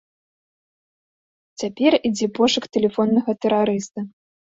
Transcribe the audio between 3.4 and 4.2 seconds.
тэрарыста.